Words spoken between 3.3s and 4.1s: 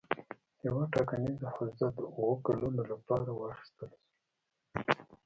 واخیستل شي.